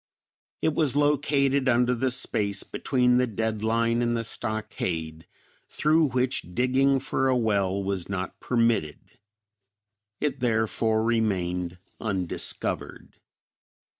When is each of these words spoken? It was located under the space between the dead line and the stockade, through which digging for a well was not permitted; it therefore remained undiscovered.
It 0.63 0.73
was 0.73 0.95
located 0.95 1.69
under 1.69 1.93
the 1.93 2.09
space 2.09 2.63
between 2.63 3.17
the 3.17 3.27
dead 3.27 3.63
line 3.63 4.01
and 4.01 4.17
the 4.17 4.23
stockade, 4.23 5.27
through 5.69 6.07
which 6.07 6.55
digging 6.55 6.99
for 6.99 7.27
a 7.27 7.37
well 7.37 7.83
was 7.83 8.09
not 8.09 8.39
permitted; 8.39 9.19
it 10.19 10.39
therefore 10.39 11.03
remained 11.03 11.77
undiscovered. 11.99 13.17